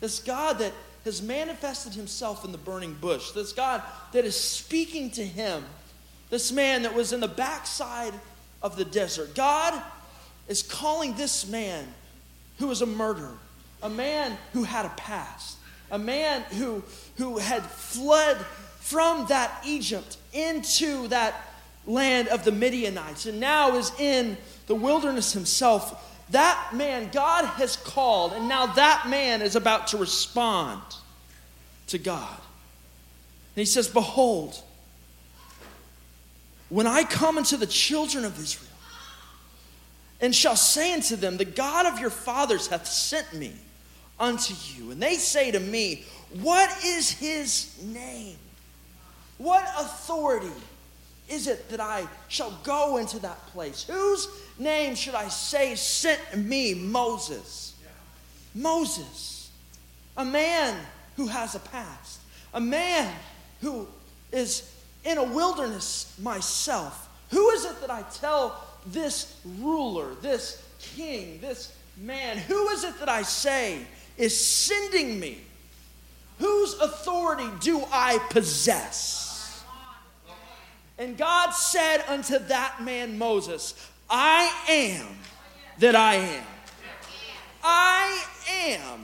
this 0.00 0.18
God 0.18 0.58
that 0.58 0.72
has 1.04 1.22
manifested 1.22 1.94
himself 1.94 2.44
in 2.44 2.52
the 2.52 2.58
burning 2.58 2.94
bush, 2.94 3.30
this 3.30 3.52
God 3.52 3.82
that 4.12 4.24
is 4.24 4.38
speaking 4.38 5.10
to 5.12 5.24
him, 5.24 5.64
this 6.30 6.50
man 6.50 6.82
that 6.82 6.94
was 6.94 7.12
in 7.12 7.20
the 7.20 7.28
backside 7.28 8.14
of 8.62 8.76
the 8.76 8.84
desert. 8.84 9.34
God 9.34 9.80
is 10.48 10.62
calling 10.62 11.14
this 11.14 11.46
man 11.46 11.86
who 12.58 12.66
was 12.66 12.82
a 12.82 12.86
murderer, 12.86 13.36
a 13.82 13.88
man 13.88 14.36
who 14.52 14.64
had 14.64 14.86
a 14.86 14.90
past, 14.90 15.58
a 15.90 15.98
man 15.98 16.42
who, 16.58 16.82
who 17.16 17.38
had 17.38 17.62
fled 17.62 18.38
from 18.80 19.26
that 19.28 19.62
Egypt 19.64 20.16
into 20.32 21.06
that 21.08 21.54
land 21.86 22.28
of 22.28 22.44
the 22.44 22.52
Midianites 22.52 23.26
and 23.26 23.38
now 23.38 23.76
is 23.76 23.92
in 23.98 24.36
the 24.66 24.74
wilderness 24.74 25.32
himself. 25.32 26.13
That 26.30 26.70
man 26.72 27.10
God 27.12 27.44
has 27.44 27.76
called, 27.76 28.32
and 28.32 28.48
now 28.48 28.66
that 28.66 29.06
man 29.08 29.42
is 29.42 29.56
about 29.56 29.88
to 29.88 29.98
respond 29.98 30.80
to 31.88 31.98
God. 31.98 32.36
And 32.36 33.60
he 33.60 33.66
says, 33.66 33.88
Behold, 33.88 34.60
when 36.68 36.86
I 36.86 37.04
come 37.04 37.38
unto 37.38 37.56
the 37.56 37.66
children 37.66 38.24
of 38.24 38.38
Israel, 38.40 38.70
and 40.20 40.34
shall 40.34 40.56
say 40.56 40.94
unto 40.94 41.16
them, 41.16 41.36
The 41.36 41.44
God 41.44 41.86
of 41.86 42.00
your 42.00 42.10
fathers 42.10 42.68
hath 42.68 42.86
sent 42.86 43.34
me 43.34 43.52
unto 44.18 44.54
you. 44.74 44.90
And 44.90 45.02
they 45.02 45.16
say 45.16 45.50
to 45.50 45.60
me, 45.60 46.04
What 46.40 46.70
is 46.84 47.10
his 47.10 47.78
name? 47.82 48.36
What 49.38 49.64
authority 49.78 50.52
is 51.28 51.46
it 51.46 51.68
that 51.70 51.80
I 51.80 52.06
shall 52.28 52.52
go 52.62 52.98
into 52.98 53.18
that 53.20 53.46
place? 53.48 53.84
Whose 53.84 54.28
name 54.58 54.94
should 54.94 55.14
I 55.14 55.28
say 55.28 55.74
sent 55.74 56.20
me? 56.36 56.74
Moses. 56.74 57.74
Moses, 58.54 59.50
a 60.16 60.24
man 60.24 60.78
who 61.16 61.26
has 61.26 61.54
a 61.54 61.58
past, 61.58 62.20
a 62.52 62.60
man 62.60 63.12
who 63.60 63.88
is 64.32 64.70
in 65.04 65.18
a 65.18 65.24
wilderness 65.24 66.14
myself. 66.22 67.08
Who 67.30 67.50
is 67.50 67.64
it 67.64 67.80
that 67.80 67.90
I 67.90 68.02
tell 68.14 68.64
this 68.86 69.40
ruler, 69.58 70.14
this 70.22 70.62
king, 70.78 71.40
this 71.40 71.74
man, 71.96 72.38
who 72.38 72.68
is 72.68 72.84
it 72.84 72.98
that 73.00 73.08
I 73.08 73.22
say 73.22 73.80
is 74.16 74.38
sending 74.38 75.18
me? 75.18 75.38
Whose 76.38 76.74
authority 76.74 77.48
do 77.60 77.84
I 77.92 78.18
possess? 78.30 79.23
And 80.98 81.16
God 81.16 81.50
said 81.50 82.04
unto 82.08 82.38
that 82.38 82.82
man 82.82 83.18
Moses, 83.18 83.74
I 84.08 84.50
am 84.68 85.06
that 85.78 85.96
I 85.96 86.14
am. 86.14 86.44
I 87.62 88.24
am 88.68 89.00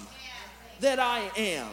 that 0.81 0.99
I 0.99 1.23
am. 1.37 1.69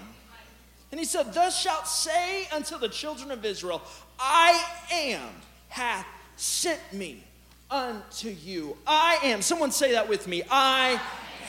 And 0.91 0.99
he 0.99 1.05
said, 1.05 1.33
Thus 1.33 1.59
shalt 1.59 1.87
say 1.87 2.47
unto 2.53 2.77
the 2.77 2.89
children 2.89 3.31
of 3.31 3.43
Israel, 3.45 3.81
I 4.19 4.63
am 4.91 5.29
hath 5.69 6.05
sent 6.37 6.81
me 6.93 7.23
unto 7.69 8.29
you. 8.29 8.77
I 8.87 9.19
am. 9.23 9.41
Someone 9.41 9.71
say 9.71 9.91
that 9.91 10.07
with 10.07 10.27
me. 10.27 10.43
I 10.49 10.99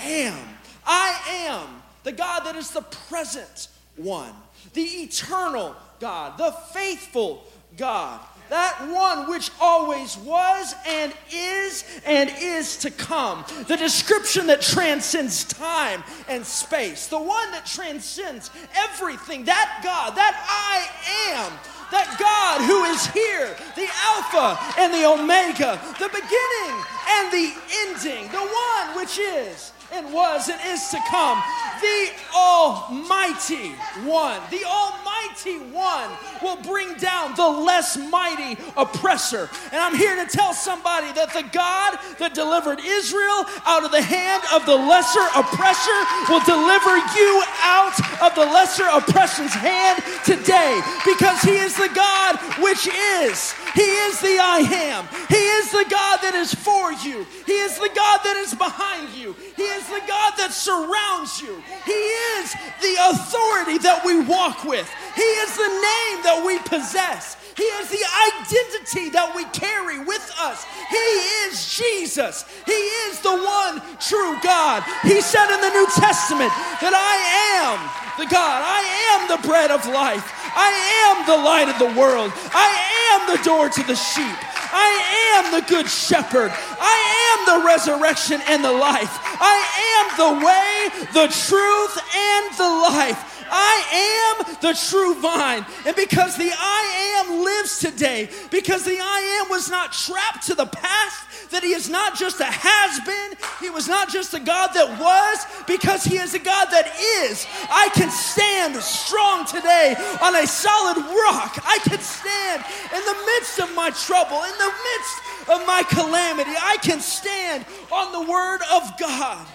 am. 0.01 0.37
I 0.85 1.47
am 1.49 1.83
the 2.03 2.13
God 2.13 2.41
that 2.41 2.57
is 2.57 2.71
the 2.71 2.83
present 2.83 3.69
one, 3.97 4.33
the 4.73 4.83
eternal 4.83 5.77
God, 6.01 6.39
the 6.39 6.53
faithful 6.73 7.45
God 7.77 8.21
that 8.51 8.89
one 8.91 9.29
which 9.29 9.51
always 9.61 10.17
was 10.19 10.75
and 10.87 11.13
is 11.33 11.85
and 12.07 12.31
is 12.41 12.77
to 12.79 12.91
come, 12.91 13.45
the 13.67 13.77
description 13.77 14.47
that 14.47 14.61
transcends 14.61 15.45
time 15.45 16.03
and 16.29 16.45
space, 16.45 17.07
the 17.07 17.19
one 17.19 17.51
that 17.53 17.67
transcends 17.67 18.51
everything, 18.75 19.45
that 19.45 19.81
God, 19.83 20.17
that 20.17 20.35
I 20.49 21.35
am, 21.35 21.53
that 21.91 22.17
God 22.19 22.61
who 22.67 22.85
is 22.85 23.07
here, 23.09 23.57
the 23.77 23.89
Alpha 24.05 24.59
and 24.79 24.93
the 24.93 25.07
Omega, 25.07 25.81
the 25.99 26.09
beginning 26.09 26.75
and 27.09 27.33
the 27.33 27.55
ending, 27.87 28.31
the 28.31 28.39
one 28.39 28.97
which 28.97 29.19
is 29.19 29.73
and 29.93 30.13
was 30.13 30.49
and 30.49 30.61
is 30.67 30.89
to 30.91 30.99
come, 31.09 31.43
the 31.81 32.11
Almighty 32.35 33.73
One, 34.05 34.41
the 34.51 34.65
Almighty 34.65 35.08
mighty 35.19 35.59
one 35.73 36.11
will 36.43 36.61
bring 36.63 36.95
down 36.95 37.35
the 37.35 37.47
less 37.47 37.97
mighty 37.97 38.61
oppressor. 38.77 39.49
And 39.73 39.81
I'm 39.81 39.95
here 39.95 40.17
to 40.17 40.27
tell 40.31 40.53
somebody 40.53 41.13
that 41.13 41.33
the 41.33 41.43
God 41.53 41.99
that 42.19 42.35
delivered 42.35 42.81
Israel 42.81 43.47
out 43.67 43.85
of 43.85 43.91
the 43.91 44.03
hand 44.03 44.43
of 44.55 44.67
the 44.67 44.75
lesser 44.75 45.27
oppressor 45.35 45.99
will 46.29 46.43
deliver 46.45 46.95
you 47.19 47.31
out 47.63 47.97
of 48.23 48.35
the 48.35 48.47
lesser 48.47 48.87
oppression's 48.93 49.55
hand 49.55 50.03
today 50.25 50.81
because 51.05 51.41
he 51.43 51.57
is 51.57 51.75
the 51.77 51.91
God 51.95 52.37
which 52.63 52.87
is. 52.87 53.55
He 53.75 53.83
is 53.83 54.21
the 54.21 54.39
I 54.41 54.59
am. 54.93 55.09
He 55.29 55.45
is 55.59 55.71
the 55.71 55.87
God 55.91 56.19
that 56.23 56.35
is 56.35 56.55
for 56.55 56.93
you. 56.93 57.27
He 57.47 57.53
is 57.53 57.79
the 57.79 57.91
God 57.95 58.21
that 58.25 58.37
is 58.37 58.55
behind 58.55 59.11
you. 59.15 59.35
He 59.57 59.63
is 59.63 59.87
the 59.89 60.03
God 60.07 60.33
that 60.39 60.53
surrounds 60.53 61.41
you. 61.41 61.63
He 61.85 62.03
is 62.39 62.55
the 62.81 62.97
authority 63.13 63.79
that 63.79 64.03
we 64.05 64.21
walk 64.25 64.65
with. 64.65 64.89
He 65.15 65.23
is 65.23 65.57
the 65.57 65.69
name 65.69 66.17
that 66.25 66.43
we 66.45 66.59
possess. 66.61 67.37
He 67.59 67.67
is 67.83 67.91
the 67.91 68.07
identity 68.31 69.11
that 69.11 69.35
we 69.35 69.43
carry 69.51 69.99
with 69.99 70.23
us. 70.39 70.63
He 70.89 71.07
is 71.43 71.59
Jesus. 71.75 72.47
He 72.65 72.81
is 73.11 73.19
the 73.21 73.35
one 73.35 73.83
true 73.99 74.39
God. 74.47 74.87
He 75.03 75.21
said 75.21 75.51
in 75.51 75.61
the 75.61 75.75
New 75.75 75.89
Testament 75.99 76.55
that 76.79 76.95
I 76.95 77.19
am 77.59 77.83
the 78.15 78.31
God. 78.31 78.63
I 78.63 78.83
am 79.11 79.21
the 79.27 79.43
bread 79.43 79.71
of 79.75 79.83
life. 79.91 80.48
I 80.55 80.71
am 81.05 81.27
the 81.27 81.37
light 81.37 81.69
of 81.69 81.79
the 81.79 81.99
world. 81.99 82.33
I 82.53 82.69
am 83.13 83.37
the 83.37 83.43
door 83.45 83.69
to 83.69 83.83
the 83.85 83.97
sheep. 83.97 84.39
I 84.71 84.91
am 85.37 85.61
the 85.61 85.67
good 85.69 85.89
shepherd. 85.89 86.53
I 86.53 86.97
am 87.31 87.61
the 87.61 87.67
resurrection 87.67 88.41
and 88.49 88.65
the 88.65 88.73
life. 88.73 89.13
I 89.41 89.59
am 89.97 90.07
the 90.17 90.33
way, 90.45 90.73
the 91.13 91.29
truth, 91.33 91.95
and 92.15 92.45
the 92.57 92.69
life. 92.93 93.39
I 93.51 94.37
am 94.37 94.57
the 94.61 94.79
true 94.79 95.15
vine. 95.21 95.65
And 95.87 95.97
because 95.97 96.37
the 96.37 96.51
I 96.53 97.25
am 97.25 97.45
lives 97.45 97.79
today, 97.79 98.29
because 98.51 98.85
the 98.85 98.99
I 99.01 99.43
am 99.43 99.51
was 99.51 99.71
not 99.71 99.93
trapped 99.93 100.47
to 100.49 100.55
the 100.55 100.67
past, 100.67 101.25
that 101.51 101.63
he 101.63 101.73
is 101.73 101.89
not 101.89 102.17
just 102.17 102.41
a 102.41 102.45
has 102.45 103.01
been, 103.01 103.39
he 103.61 103.71
was 103.71 103.89
not 103.89 104.09
just 104.09 104.35
a 104.35 104.41
God 104.41 104.69
that 104.75 104.89
was, 105.01 105.47
because 105.67 106.05
he 106.05 106.17
is 106.17 106.35
a 106.35 106.39
God 106.39 106.67
that 106.67 106.87
is. 107.25 107.47
I 107.71 107.89
can 107.95 108.11
stand 108.11 108.77
strong 108.77 109.47
today 109.47 109.95
on 110.23 110.37
a 110.37 110.47
solid 110.47 110.97
rock. 110.97 111.59
I 111.65 111.79
can 111.85 112.01
stand 112.01 112.65
in 112.95 113.05
the 113.05 113.19
midst 113.27 113.61
of 113.61 113.75
my 113.75 113.91
trouble, 113.91 114.43
in 114.45 114.57
the 114.59 114.73
midst 114.73 115.17
of 115.49 115.67
my 115.67 115.83
calamity. 115.83 116.53
I 116.61 116.77
can 116.83 117.01
stand 117.01 117.65
on 117.91 118.13
the 118.13 118.31
word 118.31 118.61
of 118.73 118.99
God. 118.99 119.47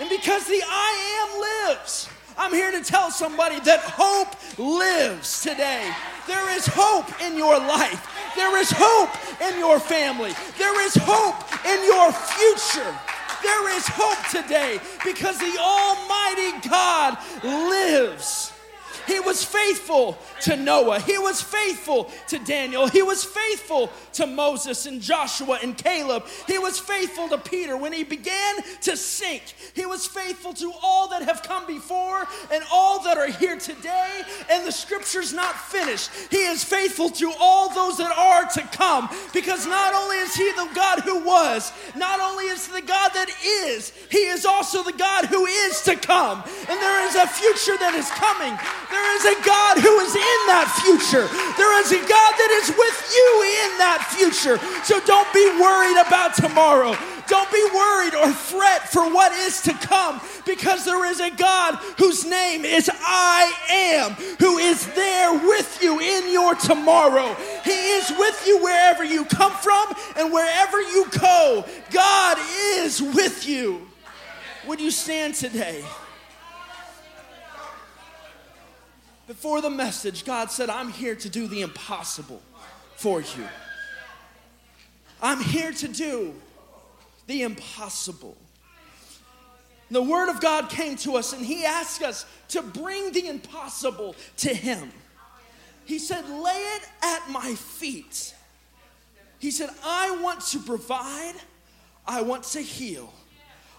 And 0.00 0.08
because 0.08 0.46
the 0.46 0.62
I 0.64 0.90
am 1.22 1.68
lives, 1.68 2.08
I'm 2.36 2.52
here 2.52 2.72
to 2.72 2.82
tell 2.82 3.10
somebody 3.10 3.60
that 3.60 3.80
hope 3.80 4.34
lives 4.58 5.42
today. 5.42 5.92
There 6.26 6.56
is 6.56 6.66
hope 6.66 7.20
in 7.20 7.36
your 7.36 7.58
life. 7.58 8.08
There 8.34 8.58
is 8.58 8.70
hope 8.74 9.10
in 9.40 9.58
your 9.58 9.78
family. 9.78 10.32
There 10.58 10.86
is 10.86 10.94
hope 11.00 11.36
in 11.64 11.84
your 11.84 12.12
future. 12.12 12.98
There 13.42 13.76
is 13.76 13.86
hope 13.88 14.18
today 14.30 14.78
because 15.04 15.38
the 15.38 15.56
Almighty 15.58 16.68
God 16.68 17.18
lives. 17.42 18.41
He 19.06 19.20
was 19.20 19.44
faithful 19.44 20.18
to 20.42 20.56
Noah. 20.56 21.00
He 21.00 21.18
was 21.18 21.42
faithful 21.42 22.10
to 22.28 22.38
Daniel. 22.38 22.86
He 22.86 23.02
was 23.02 23.24
faithful 23.24 23.90
to 24.14 24.26
Moses 24.26 24.86
and 24.86 25.00
Joshua 25.00 25.58
and 25.62 25.76
Caleb. 25.76 26.24
He 26.46 26.58
was 26.58 26.78
faithful 26.78 27.28
to 27.28 27.38
Peter 27.38 27.76
when 27.76 27.92
he 27.92 28.04
began 28.04 28.56
to 28.82 28.96
sink. 28.96 29.42
He 29.74 29.86
was 29.86 30.06
faithful 30.06 30.52
to 30.54 30.72
all 30.82 31.08
that 31.08 31.22
have 31.22 31.42
come 31.42 31.66
before 31.66 32.26
and 32.52 32.62
all 32.72 33.02
that 33.04 33.18
are 33.18 33.30
here 33.30 33.58
today. 33.58 34.22
And 34.50 34.66
the 34.66 34.72
scripture's 34.72 35.32
not 35.32 35.54
finished. 35.54 36.10
He 36.30 36.44
is 36.44 36.64
faithful 36.64 37.10
to 37.10 37.32
all 37.40 37.74
those 37.74 37.98
that 37.98 38.16
are 38.16 38.48
to 38.50 38.62
come 38.76 39.08
because 39.32 39.66
not 39.66 39.94
only 39.94 40.16
is 40.18 40.34
he 40.34 40.50
the 40.52 40.70
God 40.74 41.00
who 41.00 41.24
was, 41.24 41.72
not 41.96 42.20
only 42.20 42.44
is 42.44 42.68
the 42.68 42.82
God 42.82 43.10
that 43.14 43.28
is, 43.66 43.92
he 44.10 44.26
is 44.26 44.44
also 44.44 44.82
the 44.82 44.92
God 44.92 45.26
who 45.26 45.46
is 45.46 45.82
to 45.82 45.96
come. 45.96 46.42
And 46.68 46.80
there 46.80 47.06
is 47.06 47.16
a 47.16 47.26
future 47.26 47.76
that 47.78 47.94
is 47.94 48.10
coming. 48.10 48.58
There 48.92 49.16
is 49.16 49.24
a 49.24 49.40
God 49.40 49.78
who 49.80 49.98
is 50.04 50.14
in 50.14 50.40
that 50.52 50.68
future. 50.84 51.24
There 51.56 51.80
is 51.80 51.92
a 51.92 52.02
God 52.04 52.32
that 52.36 52.52
is 52.60 52.68
with 52.76 52.98
you 53.08 53.28
in 53.64 53.70
that 53.80 54.04
future. 54.12 54.60
So 54.84 55.00
don't 55.08 55.32
be 55.32 55.48
worried 55.56 55.96
about 55.96 56.36
tomorrow. 56.36 56.92
Don't 57.26 57.50
be 57.50 57.64
worried 57.72 58.14
or 58.14 58.30
fret 58.32 58.92
for 58.92 59.08
what 59.08 59.32
is 59.32 59.62
to 59.62 59.72
come 59.72 60.20
because 60.44 60.84
there 60.84 61.06
is 61.06 61.20
a 61.20 61.30
God 61.30 61.76
whose 61.96 62.26
name 62.26 62.66
is 62.66 62.90
I 62.92 63.50
am, 63.70 64.12
who 64.38 64.58
is 64.58 64.86
there 64.92 65.32
with 65.32 65.78
you 65.80 65.98
in 65.98 66.30
your 66.30 66.54
tomorrow. 66.54 67.34
He 67.64 67.96
is 67.96 68.12
with 68.18 68.44
you 68.46 68.62
wherever 68.62 69.04
you 69.04 69.24
come 69.24 69.52
from 69.52 69.94
and 70.16 70.30
wherever 70.30 70.82
you 70.82 71.06
go. 71.18 71.64
God 71.90 72.36
is 72.76 73.00
with 73.00 73.48
you. 73.48 73.88
Would 74.66 74.82
you 74.82 74.90
stand 74.90 75.34
today? 75.34 75.82
Before 79.32 79.62
the 79.62 79.70
message, 79.70 80.26
God 80.26 80.50
said, 80.50 80.68
I'm 80.68 80.90
here 80.90 81.14
to 81.14 81.28
do 81.30 81.48
the 81.48 81.62
impossible 81.62 82.42
for 82.96 83.22
you. 83.22 83.48
I'm 85.22 85.40
here 85.40 85.72
to 85.72 85.88
do 85.88 86.34
the 87.26 87.40
impossible. 87.40 88.36
The 89.90 90.02
Word 90.02 90.28
of 90.28 90.42
God 90.42 90.68
came 90.68 90.96
to 90.96 91.16
us 91.16 91.32
and 91.32 91.46
He 91.46 91.64
asked 91.64 92.02
us 92.02 92.26
to 92.48 92.60
bring 92.60 93.12
the 93.12 93.26
impossible 93.26 94.16
to 94.36 94.52
Him. 94.52 94.92
He 95.86 95.98
said, 95.98 96.28
Lay 96.28 96.64
it 96.76 96.82
at 97.02 97.30
my 97.30 97.54
feet. 97.54 98.34
He 99.38 99.50
said, 99.50 99.70
I 99.82 100.18
want 100.22 100.42
to 100.48 100.58
provide, 100.58 101.36
I 102.06 102.20
want 102.20 102.44
to 102.44 102.60
heal, 102.60 103.10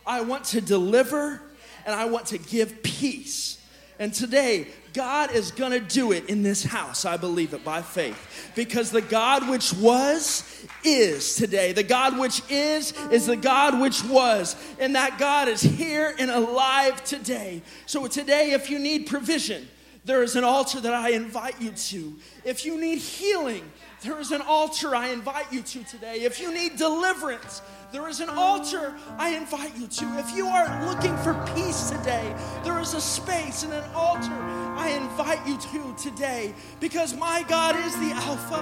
I 0.03 0.21
want 0.21 0.45
to 0.45 0.61
deliver, 0.61 1.43
and 1.85 1.93
I 1.93 2.05
want 2.05 2.25
to 2.27 2.39
give 2.39 2.81
peace. 2.81 3.59
And 3.99 4.11
today, 4.11 4.67
God 4.93 5.31
is 5.31 5.51
gonna 5.51 5.79
do 5.79 6.11
it 6.11 6.29
in 6.29 6.43
this 6.43 6.63
house. 6.63 7.03
I 7.03 7.17
believe 7.17 7.53
it 7.53 7.65
by 7.65 7.81
faith. 7.81 8.51
Because 8.55 8.91
the 8.91 9.01
God 9.01 9.49
which 9.49 9.73
was 9.73 10.43
is 10.83 11.35
today. 11.35 11.73
The 11.73 11.83
God 11.83 12.19
which 12.19 12.41
is 12.49 12.93
is 13.11 13.25
the 13.25 13.35
God 13.35 13.79
which 13.81 14.03
was. 14.05 14.55
And 14.79 14.95
that 14.95 15.17
God 15.17 15.47
is 15.47 15.61
here 15.61 16.15
and 16.19 16.29
alive 16.29 17.03
today. 17.03 17.63
So 17.87 18.05
today, 18.07 18.51
if 18.51 18.69
you 18.69 18.77
need 18.77 19.07
provision, 19.07 19.67
there 20.05 20.21
is 20.21 20.35
an 20.35 20.43
altar 20.43 20.79
that 20.81 20.93
I 20.93 21.09
invite 21.09 21.59
you 21.61 21.71
to. 21.71 22.15
If 22.43 22.65
you 22.65 22.79
need 22.79 22.99
healing, 22.99 23.63
there 24.03 24.19
is 24.19 24.31
an 24.31 24.41
altar 24.41 24.95
I 24.95 25.09
invite 25.09 25.51
you 25.51 25.61
to 25.61 25.83
today. 25.85 26.23
If 26.23 26.39
you 26.39 26.53
need 26.53 26.75
deliverance, 26.75 27.61
there 27.93 28.09
is 28.09 28.19
an 28.19 28.29
altar 28.29 28.93
I 29.17 29.29
invite 29.29 29.77
you 29.77 29.87
to. 29.87 30.19
If 30.19 30.35
you 30.35 30.47
are 30.47 30.85
looking 30.85 31.15
for 31.17 31.33
peace 31.55 31.89
today, 31.89 32.35
there 32.65 32.79
is 32.81 32.93
a 32.93 33.01
space 33.01 33.63
and 33.63 33.71
an 33.71 33.89
altar 33.95 34.33
I 34.75 34.89
invite 34.89 35.47
you 35.47 35.57
to 35.57 35.95
today 35.97 36.53
because 36.81 37.15
my 37.15 37.45
God 37.47 37.77
is 37.77 37.95
the 37.95 38.11
Alpha 38.11 38.61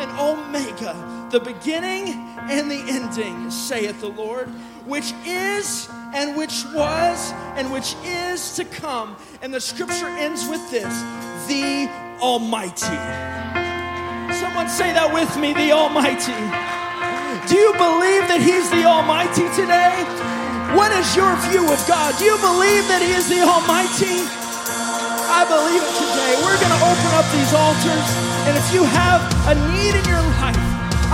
and 0.00 0.10
Omega, 0.18 1.28
the 1.30 1.40
beginning 1.40 2.08
and 2.50 2.68
the 2.68 2.82
ending, 2.88 3.50
saith 3.50 4.00
the 4.00 4.08
Lord, 4.08 4.48
which 4.86 5.12
is 5.24 5.88
and 6.14 6.36
which 6.36 6.64
was 6.74 7.32
and 7.54 7.72
which 7.72 7.94
is 8.02 8.56
to 8.56 8.64
come. 8.64 9.16
And 9.40 9.54
the 9.54 9.60
scripture 9.60 10.08
ends 10.08 10.48
with 10.48 10.68
this 10.72 11.00
the 11.46 11.88
Almighty. 12.20 13.39
Someone 14.50 14.66
say 14.66 14.90
that 14.98 15.06
with 15.14 15.30
me, 15.38 15.54
the 15.54 15.70
Almighty. 15.70 16.34
Do 17.46 17.54
you 17.54 17.70
believe 17.78 18.26
that 18.26 18.42
He's 18.42 18.66
the 18.66 18.82
Almighty 18.82 19.46
today? 19.54 19.94
What 20.74 20.90
is 20.90 21.06
your 21.14 21.30
view 21.46 21.62
of 21.70 21.78
God? 21.86 22.18
Do 22.18 22.26
you 22.26 22.34
believe 22.42 22.82
that 22.90 22.98
He 22.98 23.14
is 23.14 23.30
the 23.30 23.46
Almighty? 23.46 24.26
I 25.30 25.46
believe 25.46 25.78
it 25.78 25.94
today. 25.94 26.34
We're 26.42 26.58
going 26.58 26.74
to 26.74 26.82
open 26.82 27.10
up 27.14 27.30
these 27.30 27.54
altars, 27.54 28.08
and 28.50 28.58
if 28.58 28.66
you 28.74 28.82
have 28.90 29.22
a 29.46 29.54
need 29.70 29.94
in 29.94 30.02
your 30.10 30.24
life, 30.42 30.58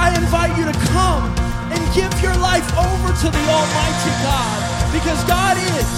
I 0.01 0.17
invite 0.17 0.57
you 0.57 0.65
to 0.65 0.77
come 0.97 1.29
and 1.69 1.81
give 1.93 2.09
your 2.25 2.41
life 2.41 2.65
over 2.73 3.13
to 3.13 3.29
the 3.29 3.45
Almighty 3.53 4.13
God 4.25 4.57
because 4.97 5.21
God 5.29 5.61
is 5.61 5.89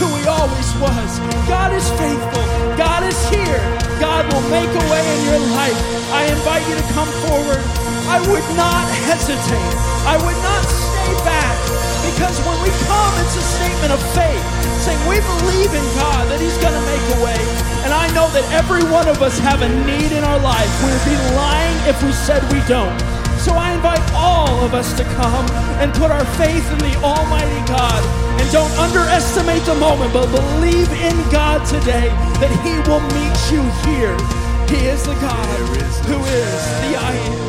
who 0.00 0.08
He 0.16 0.24
always 0.24 0.68
was. 0.80 1.20
God 1.44 1.76
is 1.76 1.84
faithful. 2.00 2.55
Is 3.06 3.28
here. 3.30 3.62
God 4.02 4.26
will 4.34 4.42
make 4.50 4.66
a 4.66 4.84
way 4.90 4.98
in 4.98 5.20
your 5.30 5.38
life. 5.54 5.78
I 6.10 6.26
invite 6.26 6.66
you 6.66 6.74
to 6.74 6.86
come 6.90 7.06
forward. 7.22 7.62
I 8.10 8.18
would 8.26 8.42
not 8.58 8.82
hesitate. 9.06 9.74
I 10.02 10.18
would 10.18 10.40
not 10.42 10.64
stay 10.66 11.14
back 11.22 11.54
because 12.10 12.34
when 12.42 12.58
we 12.66 12.70
come, 12.90 13.14
it's 13.22 13.38
a 13.38 13.46
statement 13.46 13.94
of 13.94 14.02
faith 14.10 14.42
saying 14.82 14.98
we 15.06 15.22
believe 15.22 15.70
in 15.70 15.86
God 15.94 16.26
that 16.34 16.42
He's 16.42 16.58
going 16.58 16.74
to 16.74 16.82
make 16.82 17.06
a 17.14 17.18
way. 17.22 17.38
And 17.86 17.94
I 17.94 18.10
know 18.10 18.26
that 18.34 18.42
every 18.50 18.82
one 18.90 19.06
of 19.06 19.22
us 19.22 19.38
have 19.38 19.62
a 19.62 19.70
need 19.86 20.10
in 20.10 20.24
our 20.24 20.40
life. 20.42 20.70
We'd 20.82 21.06
be 21.06 21.14
lying 21.38 21.78
if 21.86 22.02
we 22.02 22.10
said 22.10 22.42
we 22.50 22.58
don't. 22.66 23.15
So 23.46 23.52
I 23.54 23.74
invite 23.74 24.02
all 24.12 24.64
of 24.64 24.74
us 24.74 24.92
to 24.96 25.04
come 25.04 25.46
and 25.78 25.94
put 25.94 26.10
our 26.10 26.24
faith 26.34 26.68
in 26.72 26.78
the 26.78 26.96
Almighty 26.96 27.62
God. 27.70 28.02
And 28.40 28.50
don't 28.50 28.72
underestimate 28.76 29.62
the 29.62 29.76
moment, 29.76 30.12
but 30.12 30.26
believe 30.32 30.90
in 30.90 31.16
God 31.30 31.64
today 31.64 32.08
that 32.42 32.50
He 32.66 32.74
will 32.90 33.06
meet 33.14 33.38
you 33.54 33.62
here. 33.86 34.16
He 34.66 34.88
is 34.88 35.04
the 35.04 35.14
God 35.20 35.46
who 36.06 36.18
is 36.24 36.64
the 36.82 36.98
I 36.98 37.12
am. 37.12 37.45